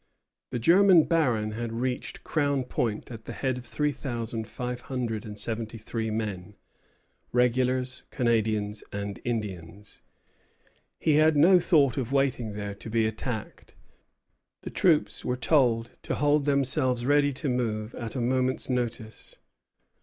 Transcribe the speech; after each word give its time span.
The 0.49 0.57
German 0.57 1.03
Baron 1.03 1.51
had 1.51 1.71
reached 1.71 2.23
Crown 2.23 2.63
Point 2.63 3.11
at 3.11 3.25
the 3.25 3.33
head 3.33 3.59
of 3.59 3.67
three 3.67 3.91
thousand 3.91 4.47
five 4.47 4.81
hundred 4.81 5.27
and 5.27 5.37
seventy 5.37 5.77
three 5.77 6.09
men, 6.09 6.55
regulars, 7.31 8.01
Canadians, 8.09 8.83
and 8.91 9.19
Indians. 9.23 10.01
He 10.99 11.17
had 11.17 11.37
no 11.37 11.59
thought 11.59 11.97
of 11.97 12.11
waiting 12.11 12.53
there 12.53 12.73
to 12.73 12.89
be 12.89 13.05
attacked. 13.05 13.75
The 14.63 14.71
troops 14.71 15.23
were 15.23 15.37
told 15.37 15.91
to 16.01 16.15
hold 16.15 16.45
themselves 16.45 17.05
ready 17.05 17.31
to 17.33 17.47
move 17.47 17.93
at 17.93 18.15
a 18.15 18.21
moment's 18.21 18.71
notice. 18.71 19.37